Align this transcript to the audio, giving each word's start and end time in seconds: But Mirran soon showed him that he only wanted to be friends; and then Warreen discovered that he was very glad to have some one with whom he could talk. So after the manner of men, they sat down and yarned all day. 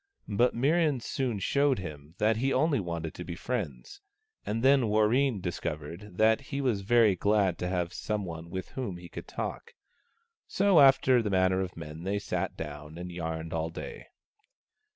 But 0.33 0.55
Mirran 0.55 0.99
soon 0.99 1.37
showed 1.37 1.77
him 1.77 2.15
that 2.17 2.37
he 2.37 2.51
only 2.51 2.79
wanted 2.79 3.13
to 3.13 3.23
be 3.23 3.35
friends; 3.35 4.01
and 4.47 4.63
then 4.63 4.87
Warreen 4.87 5.41
discovered 5.41 6.17
that 6.17 6.41
he 6.49 6.59
was 6.59 6.81
very 6.81 7.15
glad 7.15 7.59
to 7.59 7.67
have 7.67 7.93
some 7.93 8.25
one 8.25 8.49
with 8.49 8.69
whom 8.69 8.97
he 8.97 9.07
could 9.09 9.27
talk. 9.27 9.75
So 10.47 10.79
after 10.79 11.21
the 11.21 11.29
manner 11.29 11.61
of 11.61 11.77
men, 11.77 12.01
they 12.01 12.17
sat 12.17 12.57
down 12.57 12.97
and 12.97 13.11
yarned 13.11 13.53
all 13.53 13.69
day. 13.69 14.07